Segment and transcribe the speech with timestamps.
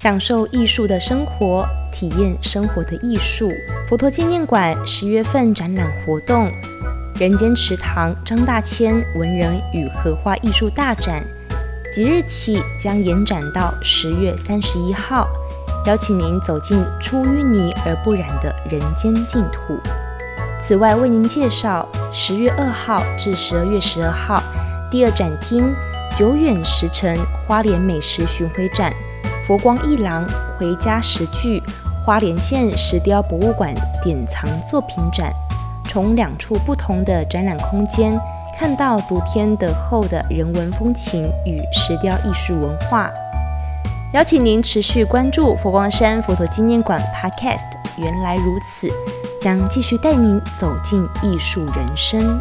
[0.00, 3.50] 享受艺术的生活，体验生活的艺术。
[3.88, 6.48] 佛陀纪念馆十月份展览活动：
[7.18, 11.24] 人间池塘张大千文人与荷花艺术大展，
[11.92, 15.28] 即日起将延展到十月三十一号，
[15.84, 19.76] 邀请您走进出淤泥而不染的人间净土。
[20.62, 24.40] 此外，为您介绍十月二号至十二月十二号
[24.92, 25.74] 第二展厅
[26.16, 28.92] “久远石城花莲美食巡回展”，
[29.48, 30.26] 佛光一廊
[30.58, 31.62] 回家十句
[32.04, 33.74] 花莲县石雕博物馆
[34.04, 35.32] 典藏作品展，
[35.88, 38.20] 从两处不同的展览空间，
[38.58, 43.10] 看到独天独厚的人文风情与石雕艺术文化。
[44.12, 47.64] 邀请您持续关注佛光山佛陀纪念馆 Podcast。
[47.96, 48.86] 原来如此。
[49.40, 52.38] 将继续带您走进艺术人生。